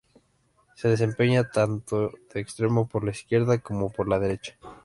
Se 0.73 0.87
desempeña 0.87 1.51
tanto 1.51 2.09
de 2.33 2.39
extremo 2.39 2.87
por 2.87 3.03
la 3.03 3.11
izquierda 3.11 3.59
como 3.59 3.91
por 3.91 4.07
la 4.09 4.17
derecha. 4.17 4.57